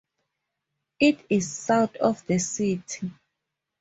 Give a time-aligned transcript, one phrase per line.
[0.99, 3.11] It is south of the city.